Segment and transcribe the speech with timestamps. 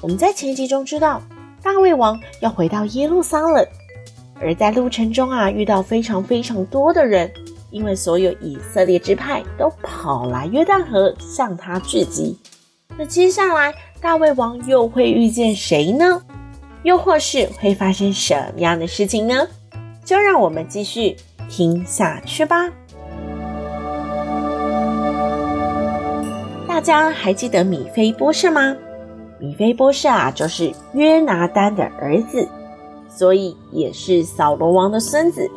[0.00, 1.22] 我们在前集中知道，
[1.62, 3.66] 大卫王要回到耶路撒冷，
[4.40, 7.30] 而在路程中啊，遇到非常非常多的人，
[7.70, 12.38] 因为所有以色列支派都跑来约旦河向他聚集。
[12.98, 16.20] 那接下来，大卫王又会遇见谁呢？
[16.82, 19.46] 又或是会发生什么样的事情呢？
[20.04, 21.16] 就让我们继续
[21.48, 22.68] 听下去吧。
[26.66, 28.76] 大家还记得米非波设吗？
[29.42, 32.48] 米非波设啊，就是约拿单的儿子，
[33.08, 35.50] 所以也是扫罗王的孙子。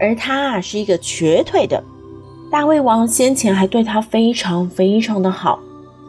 [0.00, 1.80] 而他啊，是一个瘸腿的。
[2.50, 5.60] 大卫王先前还对他非常非常的好，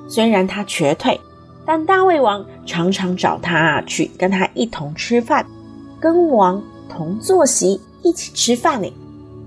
[0.07, 1.19] 虽然他瘸腿，
[1.63, 5.45] 但大卫王常常找他啊，去跟他一同吃饭，
[5.99, 6.59] 跟王
[6.89, 8.91] 同坐席一起吃饭呢。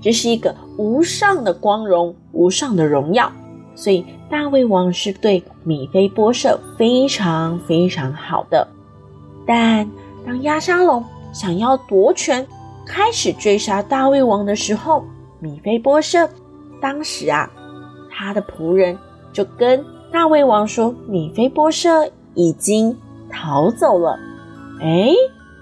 [0.01, 3.33] 这是一个无上的光荣，无上的荣耀。
[3.79, 8.67] 所以大胃王是对米菲波设非常非常好的，
[9.47, 9.89] 但
[10.27, 12.45] 当押沙龙想要夺权，
[12.85, 15.05] 开始追杀大胃王的时候，
[15.39, 16.29] 米菲波设
[16.83, 17.49] 当时啊，
[18.11, 18.99] 他的仆人
[19.33, 22.97] 就跟大胃王说：“米菲波设已经
[23.31, 24.19] 逃走了。”
[24.83, 25.15] 诶，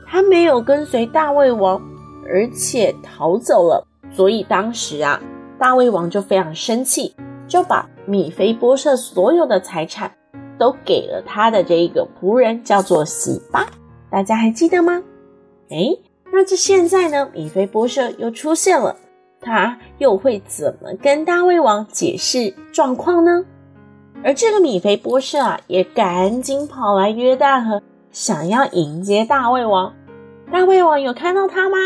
[0.06, 1.78] 他没有跟随大胃王，
[2.26, 5.20] 而且逃走了，所以当时啊，
[5.58, 7.14] 大胃王就非常生气。
[7.46, 10.10] 就把米非波设所有的财产
[10.58, 13.66] 都给了他的这一个仆人，叫做洗巴。
[14.10, 15.02] 大家还记得吗？
[15.68, 15.98] 诶，
[16.32, 17.28] 那这现在呢？
[17.32, 18.96] 米非波设又出现了，
[19.40, 23.44] 他又会怎么跟大卫王解释状况呢？
[24.24, 29.92] 而这个米非波设啊，也赶紧跑来约旦河，想要迎接大卫王。
[30.50, 31.76] 大卫王有看到他吗？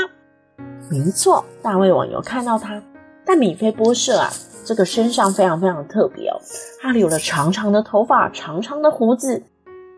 [0.90, 2.80] 没错，大卫王有看到他，
[3.24, 4.30] 但米非波设啊。
[4.70, 6.38] 这个身上非常非常特别哦，
[6.81, 9.42] 他留了长长的头发，长长的胡子，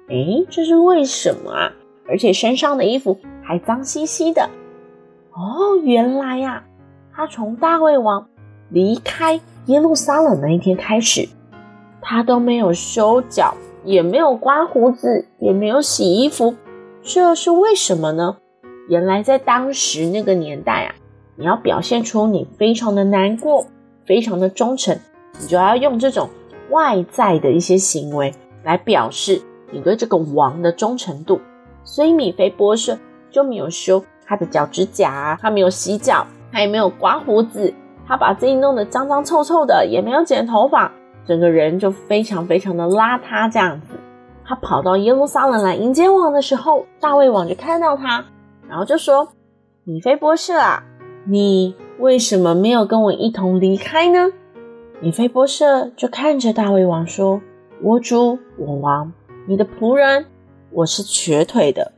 [0.09, 1.71] 诶，这是为什么啊？
[2.09, 4.49] 而且身上的衣服还脏兮兮的。
[5.33, 6.65] 哦，原来呀，
[7.15, 8.27] 他从大卫王
[8.71, 11.29] 离开耶路撒冷那一天开始，
[12.01, 16.55] 他都没有修脚，也没有刮胡子，也没有洗衣服，
[17.03, 18.39] 这是为什么呢？
[18.89, 20.95] 原来在当时那个年代啊，
[21.37, 23.67] 你要表现出你非常的难过。
[24.05, 24.99] 非常的忠诚，
[25.41, 26.29] 你就要用这种
[26.71, 28.33] 外在的一些行为
[28.65, 29.41] 来表示
[29.71, 31.41] 你对这个王的忠诚度。
[31.85, 32.97] 所以米非波设
[33.31, 37.73] 就没有修他的脚趾甲，他没有洗脚，他也没有刮胡子，
[38.07, 40.93] 他把自己弄得脏脏臭臭的，也没有剪头发，
[41.27, 43.99] 整个人就非常非常的邋遢这样子。
[44.45, 48.25] 他跑到耶路撒冷来迎接王的时候，大卫王就看到他，
[48.69, 49.29] 然后就说
[49.85, 50.83] ：“米非波设啊，
[51.27, 54.31] 你。”为什么没有跟我一同离开呢？
[55.01, 57.41] 米菲波舍就看着大卫王说
[57.83, 59.13] ：“我主，我王，
[59.47, 60.25] 你的仆人，
[60.71, 61.93] 我是瘸腿的。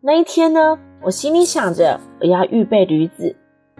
[0.00, 3.34] 那一天呢，我心里想着我要预备驴子，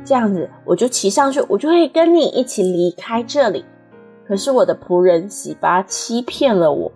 [0.05, 3.65] 这样子我就骑上去，我就会跟你一起离开这里。
[4.27, 6.91] 可是我的仆人洗巴欺骗了我，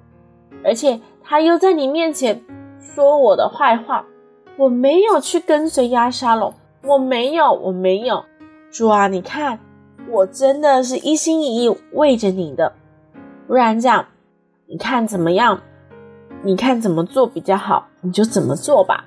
[0.62, 2.40] 而且他又在你面前
[2.78, 4.06] 说我的坏话。
[4.56, 6.54] 我没有去跟随亚沙龙，
[6.84, 8.24] 我没有，我没有。”
[8.74, 9.60] 主啊，你看，
[10.10, 12.72] 我真的是一心一意为着你的，
[13.46, 14.04] 不然这样，
[14.66, 15.60] 你看怎么样？
[16.42, 19.04] 你看怎么做比较好，你就怎么做吧。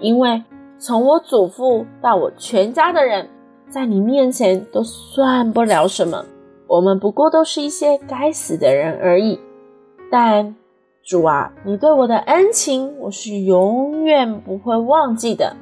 [0.00, 0.44] 因为
[0.76, 3.26] 从我祖父到我全家的人，
[3.70, 6.22] 在你面前都算不了什么，
[6.66, 9.40] 我们不过都是一些该死的人而已。
[10.10, 10.54] 但
[11.02, 15.56] 主啊，你对我的恩情，我是永远不会忘记的。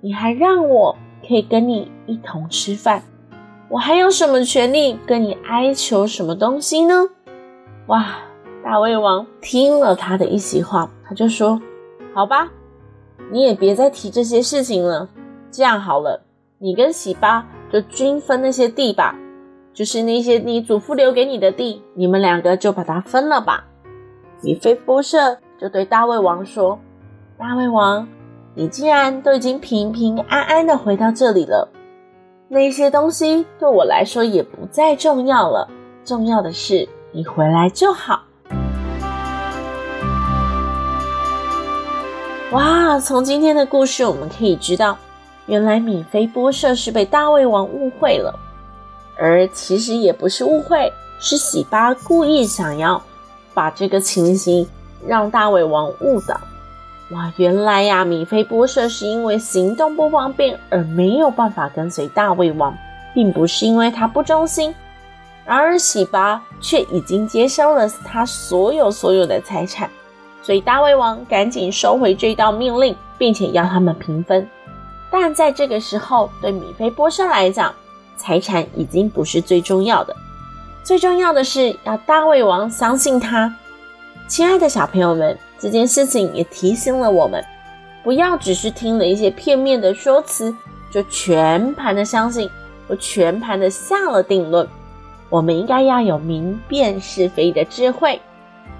[0.00, 0.96] 你还让我。
[1.26, 3.02] 可以跟你一同吃饭，
[3.68, 7.08] 我还有什么权利跟你哀求什么东西呢？
[7.86, 8.18] 哇！
[8.64, 11.62] 大胃王听了他的一席话，他就说
[12.12, 12.50] ：“好吧，
[13.30, 15.08] 你也别再提这些事情了。
[15.52, 16.20] 这样好了，
[16.58, 19.16] 你跟洗巴就均分那些地吧，
[19.72, 23.64] 就是那些你祖父留给你的地，你们两个就把它分了吧。”
[24.42, 26.76] 米非波设就对大胃王说
[27.38, 28.08] ：“大胃王。”
[28.58, 31.68] 你既然都已经平平安安的回到这里了，
[32.48, 35.68] 那些东西对我来说也不再重要了。
[36.06, 38.22] 重要的是你回来就好。
[42.52, 44.96] 哇，从今天的故事我们可以知道，
[45.44, 48.34] 原来米菲波设是被大胃王误会了，
[49.18, 53.02] 而其实也不是误会，是洗巴故意想要
[53.52, 54.66] 把这个情形
[55.06, 56.40] 让大胃王误导。
[57.10, 62.76] 哇，原来呀，米菲波设是因为行动不方便而没有办法跟随大胃王，
[63.14, 64.74] 并不是因为他不忠心。
[65.44, 69.88] 然而喜巴却已经接收了他所有所有的财产，
[70.42, 74.48] 所以大胃王赶紧收回这道命令，并且要他们平分。
[75.08, 77.72] 但在这个时候，对米菲波设来讲，
[78.16, 80.12] 财产已经不是最重要的，
[80.82, 83.54] 最重要的是要大胃王相信他。
[84.28, 87.44] 亲爱的小朋友们，这件事情也提醒了我们，
[88.02, 90.52] 不要只是听了一些片面的说辞，
[90.90, 92.50] 就全盘的相信，
[92.88, 94.66] 或全盘的下了定论。
[95.30, 98.20] 我们应该要有明辨是非的智慧，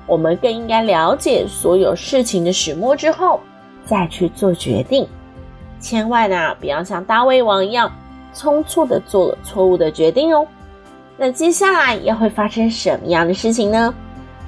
[0.06, 3.38] 我们更应该了解所有事情的始末之后，
[3.84, 5.06] 再去做决定。
[5.78, 7.92] 千万啊，不要像大胃王一样，
[8.34, 10.44] 匆促的做了错误的决定哦。
[11.16, 13.94] 那接下来又会发生什么样的事情呢？